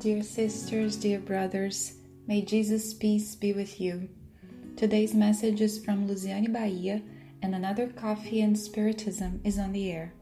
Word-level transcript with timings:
dear 0.00 0.22
sisters, 0.22 0.96
dear 0.96 1.18
brothers. 1.18 1.92
May 2.26 2.40
Jesus' 2.40 2.94
peace 2.94 3.34
be 3.34 3.52
with 3.52 3.78
you. 3.78 4.08
Today's 4.74 5.12
message 5.12 5.60
is 5.60 5.84
from 5.84 6.08
Luciane 6.08 6.50
Bahia, 6.50 7.02
and 7.42 7.54
another 7.54 7.86
coffee 7.88 8.40
and 8.40 8.58
spiritism 8.58 9.42
is 9.44 9.58
on 9.58 9.72
the 9.72 9.92
air. 9.92 10.14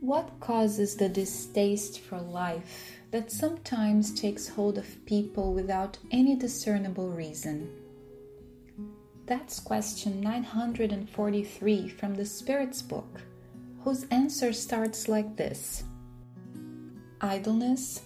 What 0.00 0.38
causes 0.40 0.94
the 0.94 1.08
distaste 1.08 2.00
for 2.00 2.20
life 2.20 2.98
that 3.12 3.32
sometimes 3.32 4.12
takes 4.12 4.46
hold 4.46 4.76
of 4.76 5.06
people 5.06 5.54
without 5.54 5.96
any 6.10 6.36
discernible 6.36 7.08
reason? 7.08 7.70
That's 9.24 9.58
question 9.58 10.20
943 10.20 11.88
from 11.88 12.14
the 12.14 12.26
Spirit's 12.26 12.82
book, 12.82 13.22
whose 13.84 14.04
answer 14.10 14.52
starts 14.52 15.08
like 15.08 15.34
this 15.36 15.84
Idleness, 17.20 18.02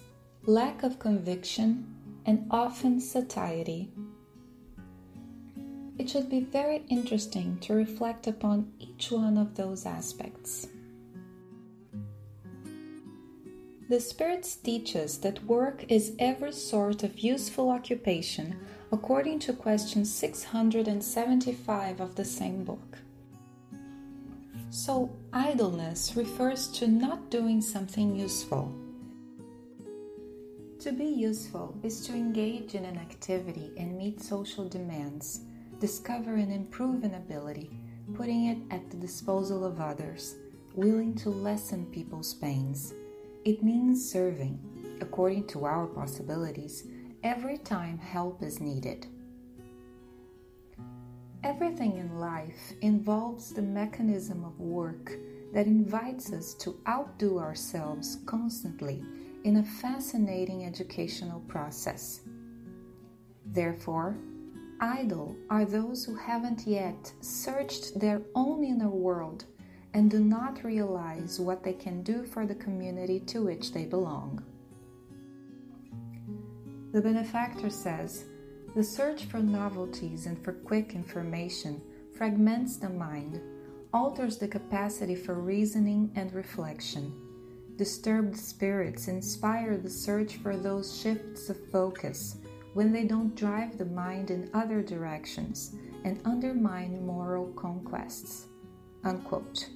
lack 0.47 0.81
of 0.81 0.97
conviction, 0.97 1.85
and 2.25 2.47
often 2.49 2.99
satiety. 2.99 3.91
It 5.99 6.09
should 6.09 6.31
be 6.31 6.39
very 6.39 6.83
interesting 6.89 7.59
to 7.59 7.75
reflect 7.75 8.25
upon 8.25 8.73
each 8.79 9.11
one 9.11 9.37
of 9.37 9.53
those 9.53 9.85
aspects. 9.85 10.67
The 13.87 13.99
spirits 13.99 14.55
teach 14.55 14.95
us 14.95 15.17
that 15.17 15.45
work 15.45 15.85
is 15.89 16.15
every 16.17 16.51
sort 16.51 17.03
of 17.03 17.19
useful 17.19 17.69
occupation 17.69 18.55
according 18.91 19.39
to 19.39 19.53
question 19.53 20.05
675 20.05 22.01
of 22.01 22.15
the 22.15 22.25
same 22.25 22.63
book. 22.63 22.97
So, 24.71 25.11
idleness 25.31 26.15
refers 26.15 26.67
to 26.79 26.87
not 26.87 27.29
doing 27.29 27.61
something 27.61 28.15
useful. 28.15 28.73
To 30.83 30.91
be 30.91 31.05
useful 31.05 31.79
is 31.81 32.05
to 32.07 32.13
engage 32.13 32.75
in 32.75 32.83
an 32.83 32.97
activity 32.97 33.71
and 33.77 33.97
meet 33.97 34.21
social 34.21 34.67
demands, 34.67 35.39
discover 35.79 36.33
and 36.33 36.51
improve 36.51 37.05
an 37.05 37.13
ability, 37.13 37.71
putting 38.15 38.47
it 38.47 38.57
at 38.69 38.91
the 38.91 38.97
disposal 38.97 39.63
of 39.63 39.79
others, 39.79 40.35
willing 40.75 41.15
to 41.15 41.29
lessen 41.29 41.85
people's 41.85 42.33
pains. 42.33 42.93
It 43.45 43.63
means 43.63 44.11
serving, 44.11 44.59
according 44.99 45.47
to 45.47 45.63
our 45.63 45.87
possibilities, 45.87 46.85
every 47.23 47.59
time 47.59 47.97
help 47.97 48.43
is 48.43 48.59
needed. 48.59 49.07
Everything 51.45 51.95
in 51.95 52.19
life 52.19 52.73
involves 52.81 53.53
the 53.53 53.61
mechanism 53.61 54.43
of 54.43 54.59
work 54.59 55.13
that 55.53 55.65
invites 55.65 56.33
us 56.33 56.53
to 56.55 56.77
outdo 56.85 57.39
ourselves 57.39 58.17
constantly 58.25 59.01
in 59.43 59.57
a 59.57 59.63
fascinating 59.63 60.65
educational 60.65 61.41
process. 61.41 62.21
Therefore, 63.45 64.17
idle 64.79 65.35
are 65.49 65.65
those 65.65 66.05
who 66.05 66.15
haven't 66.15 66.65
yet 66.65 67.11
searched 67.21 67.99
their 67.99 68.21
own 68.35 68.63
inner 68.63 68.89
world 68.89 69.45
and 69.93 70.09
do 70.09 70.19
not 70.19 70.63
realize 70.63 71.39
what 71.39 71.63
they 71.63 71.73
can 71.73 72.01
do 72.03 72.23
for 72.25 72.45
the 72.45 72.55
community 72.55 73.19
to 73.19 73.43
which 73.43 73.73
they 73.73 73.85
belong. 73.85 74.43
The 76.93 77.01
benefactor 77.01 77.69
says 77.69 78.25
the 78.75 78.83
search 78.83 79.25
for 79.25 79.39
novelties 79.39 80.25
and 80.25 80.43
for 80.43 80.53
quick 80.53 80.95
information 80.95 81.81
fragments 82.15 82.77
the 82.77 82.89
mind, 82.89 83.41
alters 83.93 84.37
the 84.37 84.47
capacity 84.47 85.15
for 85.15 85.35
reasoning 85.35 86.11
and 86.15 86.33
reflection. 86.33 87.22
Disturbed 87.77 88.37
spirits 88.37 89.07
inspire 89.07 89.77
the 89.77 89.89
search 89.89 90.37
for 90.37 90.55
those 90.55 90.95
shifts 90.95 91.49
of 91.49 91.57
focus 91.71 92.37
when 92.73 92.91
they 92.91 93.03
don't 93.03 93.35
drive 93.35 93.77
the 93.77 93.85
mind 93.85 94.29
in 94.29 94.49
other 94.53 94.83
directions 94.83 95.75
and 96.03 96.21
undermine 96.23 97.03
moral 97.05 97.47
conquests. 97.53 98.45
Unquote. 99.03 99.69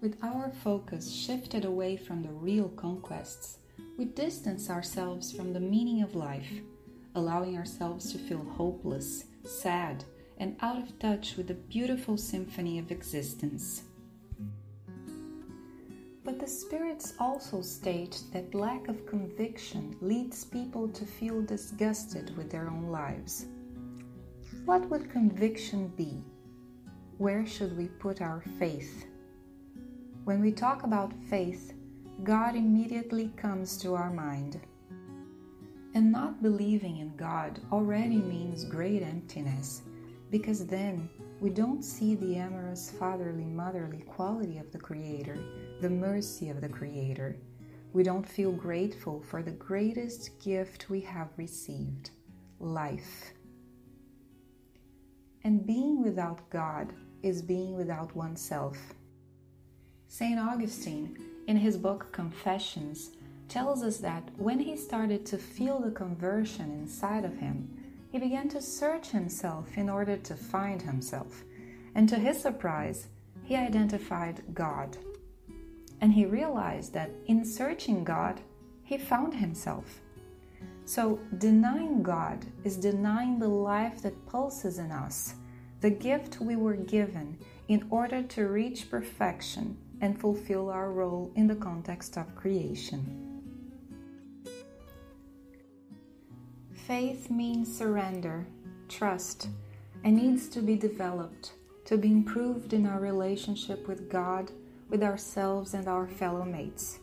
With 0.00 0.16
our 0.22 0.52
focus 0.62 1.12
shifted 1.12 1.64
away 1.64 1.96
from 1.96 2.22
the 2.22 2.32
real 2.32 2.68
conquests, 2.70 3.58
we 3.98 4.04
distance 4.04 4.70
ourselves 4.70 5.32
from 5.32 5.52
the 5.52 5.60
meaning 5.60 6.02
of 6.02 6.14
life, 6.14 6.52
allowing 7.14 7.56
ourselves 7.56 8.12
to 8.12 8.18
feel 8.18 8.44
hopeless, 8.56 9.24
sad, 9.44 10.04
and 10.38 10.56
out 10.60 10.78
of 10.78 10.98
touch 10.98 11.36
with 11.36 11.48
the 11.48 11.54
beautiful 11.54 12.16
symphony 12.16 12.78
of 12.78 12.90
existence. 12.90 13.82
But 16.24 16.38
the 16.38 16.46
spirits 16.46 17.14
also 17.18 17.62
state 17.62 18.22
that 18.32 18.54
lack 18.54 18.86
of 18.86 19.06
conviction 19.06 19.96
leads 20.00 20.44
people 20.44 20.88
to 20.88 21.04
feel 21.04 21.42
disgusted 21.42 22.36
with 22.36 22.50
their 22.50 22.68
own 22.68 22.88
lives. 22.88 23.46
What 24.64 24.88
would 24.88 25.10
conviction 25.10 25.88
be? 25.96 26.22
Where 27.18 27.44
should 27.44 27.76
we 27.76 27.88
put 27.88 28.22
our 28.22 28.42
faith? 28.58 29.06
When 30.24 30.40
we 30.40 30.52
talk 30.52 30.84
about 30.84 31.12
faith, 31.28 31.74
God 32.22 32.54
immediately 32.54 33.32
comes 33.36 33.76
to 33.78 33.94
our 33.94 34.10
mind. 34.10 34.60
And 35.94 36.12
not 36.12 36.40
believing 36.40 36.98
in 36.98 37.16
God 37.16 37.60
already 37.72 38.18
means 38.18 38.64
great 38.64 39.02
emptiness, 39.02 39.82
because 40.32 40.66
then 40.66 41.08
we 41.40 41.50
don't 41.50 41.84
see 41.84 42.16
the 42.16 42.34
amorous 42.34 42.90
fatherly 42.90 43.44
motherly 43.44 44.00
quality 44.00 44.58
of 44.58 44.72
the 44.72 44.78
Creator, 44.78 45.38
the 45.80 45.90
mercy 45.90 46.48
of 46.48 46.60
the 46.60 46.68
Creator. 46.68 47.36
We 47.92 48.02
don't 48.02 48.28
feel 48.28 48.50
grateful 48.50 49.20
for 49.20 49.42
the 49.42 49.52
greatest 49.52 50.42
gift 50.42 50.90
we 50.90 51.02
have 51.02 51.28
received 51.36 52.10
life. 52.58 53.34
And 55.44 55.64
being 55.64 56.02
without 56.02 56.50
God 56.50 56.92
is 57.22 57.42
being 57.42 57.76
without 57.76 58.16
oneself. 58.16 58.78
St. 60.08 60.40
Augustine 60.40 61.16
in 61.46 61.56
his 61.56 61.76
book 61.76 62.12
Confessions, 62.12 63.10
tells 63.48 63.82
us 63.82 63.98
that 63.98 64.30
when 64.36 64.58
he 64.58 64.76
started 64.76 65.26
to 65.26 65.36
feel 65.36 65.80
the 65.80 65.90
conversion 65.90 66.70
inside 66.70 67.24
of 67.24 67.36
him, 67.36 67.81
he 68.12 68.18
began 68.18 68.46
to 68.50 68.60
search 68.60 69.08
himself 69.08 69.78
in 69.78 69.88
order 69.88 70.18
to 70.18 70.36
find 70.36 70.82
himself. 70.82 71.44
And 71.94 72.06
to 72.10 72.16
his 72.16 72.38
surprise, 72.38 73.08
he 73.42 73.56
identified 73.56 74.42
God. 74.52 74.98
And 76.02 76.12
he 76.12 76.26
realized 76.26 76.92
that 76.92 77.10
in 77.26 77.42
searching 77.42 78.04
God, 78.04 78.42
he 78.84 78.98
found 78.98 79.32
himself. 79.34 80.02
So, 80.84 81.20
denying 81.38 82.02
God 82.02 82.44
is 82.64 82.76
denying 82.76 83.38
the 83.38 83.48
life 83.48 84.02
that 84.02 84.26
pulses 84.26 84.78
in 84.78 84.90
us, 84.90 85.34
the 85.80 85.90
gift 85.90 86.38
we 86.38 86.56
were 86.56 86.76
given 86.76 87.38
in 87.68 87.86
order 87.88 88.22
to 88.22 88.48
reach 88.48 88.90
perfection 88.90 89.78
and 90.02 90.20
fulfill 90.20 90.68
our 90.68 90.90
role 90.90 91.30
in 91.34 91.46
the 91.46 91.56
context 91.56 92.18
of 92.18 92.36
creation. 92.36 93.31
Faith 96.86 97.30
means 97.30 97.76
surrender, 97.76 98.46
trust, 98.88 99.48
and 100.04 100.16
needs 100.16 100.48
to 100.48 100.60
be 100.60 100.76
developed, 100.76 101.52
to 101.84 101.96
be 101.96 102.10
improved 102.10 102.72
in 102.72 102.86
our 102.86 103.00
relationship 103.00 103.86
with 103.88 104.10
God, 104.10 104.50
with 104.88 105.02
ourselves, 105.02 105.74
and 105.74 105.88
our 105.88 106.06
fellow 106.06 106.44
mates. 106.44 106.98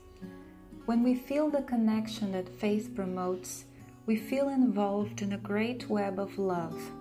When 0.85 1.03
we 1.03 1.15
feel 1.15 1.49
the 1.49 1.61
connection 1.61 2.31
that 2.33 2.49
faith 2.49 2.93
promotes, 2.95 3.65
we 4.05 4.15
feel 4.15 4.49
involved 4.49 5.21
in 5.21 5.33
a 5.33 5.37
great 5.37 5.89
web 5.89 6.19
of 6.19 6.37
love, 6.37 6.91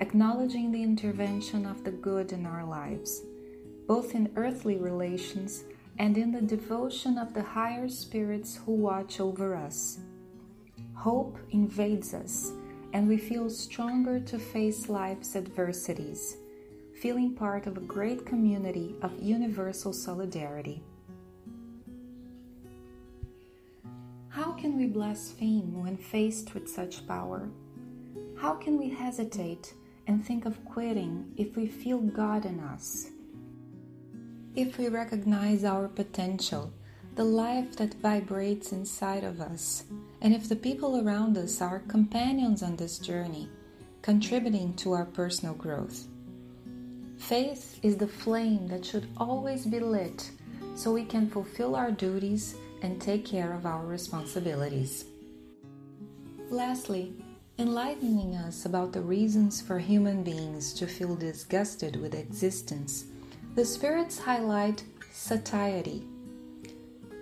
acknowledging 0.00 0.70
the 0.70 0.82
intervention 0.82 1.66
of 1.66 1.84
the 1.84 1.90
good 1.90 2.32
in 2.32 2.46
our 2.46 2.64
lives 2.64 3.22
both 3.88 4.14
in 4.14 4.30
earthly 4.36 4.76
relations 4.76 5.64
and 5.98 6.16
in 6.18 6.30
the 6.30 6.42
devotion 6.42 7.18
of 7.18 7.32
the 7.32 7.42
higher 7.42 7.88
spirits 7.88 8.60
who 8.64 8.72
watch 8.72 9.18
over 9.18 9.56
us. 9.56 9.98
Hope 10.98 11.38
invades 11.50 12.12
us, 12.12 12.52
and 12.92 13.06
we 13.06 13.16
feel 13.16 13.48
stronger 13.48 14.18
to 14.18 14.36
face 14.36 14.88
life's 14.88 15.36
adversities, 15.36 16.36
feeling 17.00 17.36
part 17.36 17.68
of 17.68 17.76
a 17.76 17.80
great 17.80 18.26
community 18.26 18.96
of 19.00 19.22
universal 19.22 19.92
solidarity. 19.92 20.82
How 24.28 24.50
can 24.52 24.76
we 24.76 24.86
blaspheme 24.86 25.80
when 25.80 25.96
faced 25.96 26.52
with 26.52 26.68
such 26.68 27.06
power? 27.06 27.48
How 28.36 28.54
can 28.54 28.76
we 28.76 28.90
hesitate 28.90 29.72
and 30.08 30.26
think 30.26 30.46
of 30.46 30.64
quitting 30.64 31.32
if 31.36 31.56
we 31.56 31.68
feel 31.68 31.98
God 31.98 32.44
in 32.44 32.58
us? 32.58 33.06
if 34.58 34.76
we 34.76 34.88
recognize 34.88 35.62
our 35.62 35.86
potential, 35.86 36.72
the 37.18 37.24
life 37.24 37.74
that 37.74 37.94
vibrates 37.94 38.70
inside 38.70 39.24
of 39.24 39.40
us, 39.40 39.82
and 40.22 40.32
if 40.32 40.48
the 40.48 40.54
people 40.54 41.04
around 41.04 41.36
us 41.36 41.60
are 41.60 41.80
companions 41.88 42.62
on 42.62 42.76
this 42.76 42.96
journey, 42.96 43.48
contributing 44.02 44.72
to 44.74 44.92
our 44.92 45.04
personal 45.04 45.52
growth. 45.52 46.06
Faith 47.18 47.80
is 47.82 47.96
the 47.96 48.06
flame 48.06 48.68
that 48.68 48.84
should 48.84 49.08
always 49.16 49.66
be 49.66 49.80
lit 49.80 50.30
so 50.76 50.92
we 50.92 51.04
can 51.04 51.28
fulfill 51.28 51.74
our 51.74 51.90
duties 51.90 52.54
and 52.82 53.02
take 53.02 53.26
care 53.26 53.52
of 53.52 53.66
our 53.66 53.84
responsibilities. 53.84 55.04
Lastly, 56.50 57.12
enlightening 57.58 58.36
us 58.36 58.64
about 58.64 58.92
the 58.92 59.00
reasons 59.00 59.60
for 59.60 59.80
human 59.80 60.22
beings 60.22 60.72
to 60.74 60.86
feel 60.86 61.16
disgusted 61.16 62.00
with 62.00 62.14
existence, 62.14 63.06
the 63.56 63.64
spirits 63.64 64.20
highlight 64.20 64.84
satiety. 65.10 66.06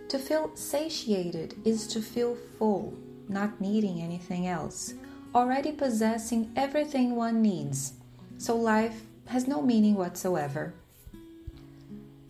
To 0.09 0.19
feel 0.19 0.53
satiated 0.55 1.55
is 1.65 1.87
to 1.89 2.01
feel 2.01 2.37
full, 2.59 2.95
not 3.29 3.61
needing 3.61 4.01
anything 4.01 4.47
else, 4.47 4.95
already 5.35 5.73
possessing 5.73 6.53
everything 6.55 7.17
one 7.17 7.43
needs, 7.43 7.95
so 8.39 8.57
life 8.57 9.03
has 9.27 9.49
no 9.49 9.61
meaning 9.61 9.97
whatsoever. 9.97 10.75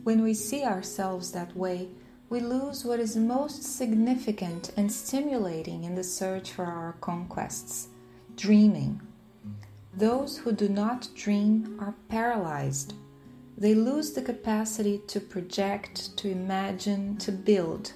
When 0.05 0.23
we 0.23 0.33
see 0.33 0.65
ourselves 0.65 1.33
that 1.33 1.55
way, 1.55 1.89
we 2.31 2.41
lose 2.41 2.85
what 2.85 2.99
is 2.99 3.17
most 3.17 3.63
significant 3.63 4.73
and 4.77 4.91
stimulating 4.91 5.85
in 5.85 5.95
the 5.95 6.05
search 6.05 6.53
for 6.53 6.65
our 6.65 6.95
conquests 7.01 7.89
dreaming. 8.37 9.01
Those 9.95 10.39
who 10.39 10.53
do 10.53 10.69
not 10.69 11.09
dream 11.15 11.77
are 11.81 11.95
paralyzed. 12.09 12.95
They 13.59 13.75
lose 13.75 14.13
the 14.13 14.23
capacity 14.23 15.01
to 15.07 15.19
project, 15.19 16.17
to 16.19 16.31
imagine, 16.31 17.17
to 17.19 17.33
build. 17.33 17.93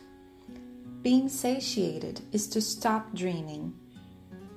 Being 1.02 1.28
satiated 1.28 2.22
is 2.32 2.46
to 2.48 2.62
stop 2.62 3.14
dreaming. 3.14 3.74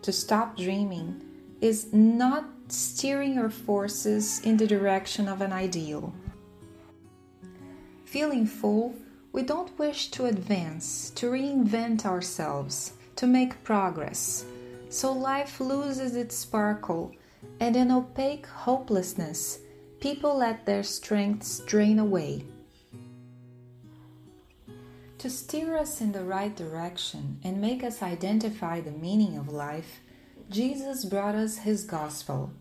To 0.04 0.12
stop 0.12 0.56
dreaming 0.56 1.22
is 1.60 1.92
not 1.94 2.46
steering 2.70 3.36
your 3.36 3.50
forces 3.50 4.40
in 4.42 4.58
the 4.58 4.68
direction 4.68 5.28
of 5.28 5.42
an 5.42 5.52
ideal. 5.52 6.14
Feeling 8.06 8.46
full 8.46 8.96
we 9.34 9.42
don't 9.42 9.78
wish 9.80 10.10
to 10.12 10.26
advance, 10.26 11.10
to 11.16 11.26
reinvent 11.32 12.06
ourselves, 12.06 12.94
to 13.16 13.26
make 13.26 13.64
progress. 13.64 14.46
So 14.90 15.12
life 15.12 15.60
loses 15.60 16.16
its 16.16 16.36
sparkle, 16.36 17.16
and 17.60 17.76
an 17.76 17.92
opaque 17.92 18.46
hopelessness, 18.46 19.60
people 20.04 20.38
let 20.38 20.66
their 20.66 20.84
strengths 20.84 21.60
drain 21.60 21.98
away. 21.98 22.44
To 25.20 25.30
steer 25.30 25.78
us 25.78 26.02
in 26.02 26.12
the 26.12 26.26
right 26.26 26.54
direction 26.54 27.40
and 27.42 27.62
make 27.62 27.86
us 27.86 28.04
identify 28.04 28.82
the 28.82 28.92
meaning 28.92 29.38
of 29.38 29.48
life, 29.48 30.02
Jesus 30.50 31.06
brought 31.06 31.36
us 31.36 31.60
his 31.60 31.86
gospel. 31.86 32.52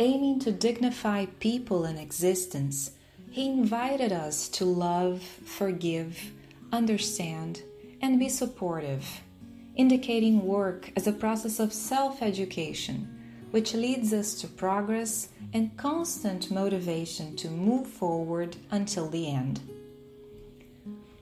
Aiming 0.00 0.40
to 0.40 0.50
dignify 0.50 1.26
people 1.38 1.84
and 1.84 1.96
existence, 1.96 2.90
he 3.30 3.48
invited 3.48 4.10
us 4.10 4.48
to 4.48 4.64
love, 4.64 5.22
forgive, 5.22 6.32
understand, 6.72 7.62
and 8.00 8.18
be 8.18 8.28
supportive, 8.28 9.20
indicating 9.76 10.44
work 10.44 10.90
as 10.96 11.06
a 11.06 11.12
process 11.12 11.60
of 11.60 11.72
self 11.72 12.20
education, 12.20 13.21
which 13.52 13.74
leads 13.74 14.12
us 14.12 14.34
to 14.34 14.48
progress 14.48 15.28
and 15.52 15.76
constant 15.76 16.50
motivation 16.50 17.36
to 17.36 17.48
move 17.48 17.86
forward 17.86 18.56
until 18.70 19.08
the 19.08 19.30
end. 19.30 19.60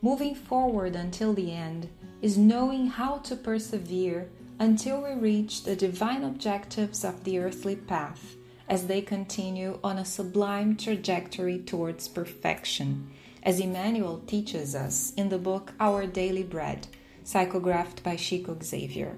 Moving 0.00 0.34
forward 0.34 0.96
until 0.96 1.34
the 1.34 1.52
end 1.52 1.90
is 2.22 2.38
knowing 2.38 2.86
how 2.86 3.18
to 3.18 3.36
persevere 3.36 4.30
until 4.58 5.02
we 5.02 5.12
reach 5.12 5.64
the 5.64 5.74
divine 5.74 6.22
objectives 6.22 7.04
of 7.04 7.24
the 7.24 7.38
earthly 7.38 7.76
path 7.76 8.36
as 8.68 8.86
they 8.86 9.02
continue 9.02 9.78
on 9.82 9.98
a 9.98 10.04
sublime 10.04 10.76
trajectory 10.76 11.58
towards 11.58 12.06
perfection, 12.06 13.10
as 13.42 13.58
Emmanuel 13.58 14.22
teaches 14.26 14.76
us 14.76 15.12
in 15.16 15.28
the 15.28 15.38
book 15.38 15.72
Our 15.80 16.06
Daily 16.06 16.44
Bread, 16.44 16.86
psychographed 17.24 18.04
by 18.04 18.14
Chico 18.14 18.56
Xavier. 18.62 19.16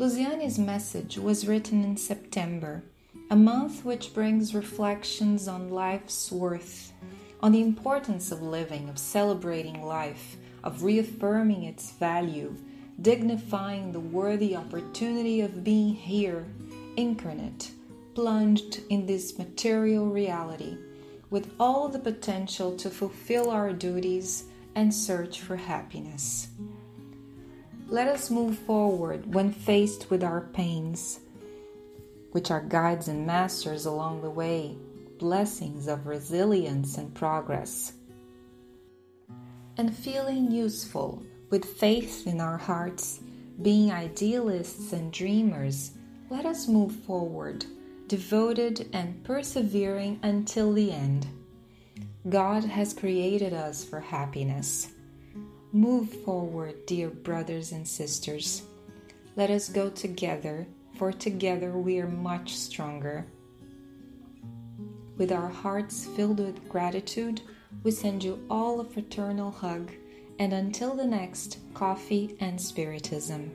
Luciane's 0.00 0.58
message 0.58 1.18
was 1.18 1.46
written 1.46 1.84
in 1.84 1.94
September, 1.94 2.82
a 3.30 3.36
month 3.36 3.84
which 3.84 4.14
brings 4.14 4.54
reflections 4.54 5.46
on 5.46 5.68
life's 5.68 6.32
worth, 6.32 6.94
on 7.42 7.52
the 7.52 7.60
importance 7.60 8.32
of 8.32 8.40
living, 8.40 8.88
of 8.88 8.98
celebrating 8.98 9.84
life, 9.84 10.38
of 10.64 10.82
reaffirming 10.84 11.64
its 11.64 11.90
value, 11.90 12.56
dignifying 13.02 13.92
the 13.92 14.00
worthy 14.00 14.56
opportunity 14.56 15.42
of 15.42 15.62
being 15.62 15.92
here, 15.92 16.46
incarnate, 16.96 17.70
plunged 18.14 18.80
in 18.88 19.04
this 19.04 19.36
material 19.36 20.06
reality 20.06 20.78
with 21.28 21.52
all 21.60 21.90
the 21.90 21.98
potential 21.98 22.74
to 22.74 22.88
fulfill 22.88 23.50
our 23.50 23.70
duties 23.74 24.44
and 24.74 24.94
search 24.94 25.42
for 25.42 25.56
happiness. 25.56 26.48
Let 27.90 28.06
us 28.06 28.30
move 28.30 28.56
forward 28.56 29.34
when 29.34 29.50
faced 29.50 30.10
with 30.10 30.22
our 30.22 30.42
pains, 30.52 31.18
which 32.30 32.52
are 32.52 32.60
guides 32.60 33.08
and 33.08 33.26
masters 33.26 33.84
along 33.84 34.22
the 34.22 34.30
way, 34.30 34.76
blessings 35.18 35.88
of 35.88 36.06
resilience 36.06 36.98
and 36.98 37.12
progress. 37.12 37.94
And 39.76 39.92
feeling 39.92 40.52
useful 40.52 41.24
with 41.50 41.64
faith 41.64 42.28
in 42.28 42.40
our 42.40 42.58
hearts, 42.58 43.18
being 43.60 43.90
idealists 43.90 44.92
and 44.92 45.12
dreamers, 45.12 45.90
let 46.30 46.46
us 46.46 46.68
move 46.68 46.94
forward 46.94 47.64
devoted 48.06 48.88
and 48.92 49.22
persevering 49.24 50.20
until 50.22 50.72
the 50.72 50.92
end. 50.92 51.26
God 52.28 52.64
has 52.64 52.94
created 52.94 53.52
us 53.52 53.84
for 53.84 53.98
happiness. 53.98 54.90
Move 55.72 56.10
forward, 56.24 56.84
dear 56.84 57.08
brothers 57.08 57.70
and 57.70 57.86
sisters. 57.86 58.62
Let 59.36 59.50
us 59.50 59.68
go 59.68 59.88
together, 59.88 60.66
for 60.98 61.12
together 61.12 61.70
we 61.70 62.00
are 62.00 62.08
much 62.08 62.56
stronger. 62.56 63.24
With 65.16 65.30
our 65.30 65.48
hearts 65.48 66.06
filled 66.16 66.40
with 66.40 66.68
gratitude, 66.68 67.40
we 67.84 67.92
send 67.92 68.24
you 68.24 68.44
all 68.50 68.80
a 68.80 68.84
fraternal 68.84 69.52
hug, 69.52 69.92
and 70.40 70.52
until 70.52 70.96
the 70.96 71.06
next 71.06 71.58
Coffee 71.72 72.36
and 72.40 72.60
Spiritism. 72.60 73.52